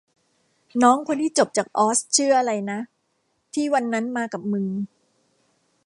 [0.83, 2.79] น้องคนที่จบจากออสชื่ออะไรนะ
[3.53, 4.65] ที่วันนั้นมากับมึง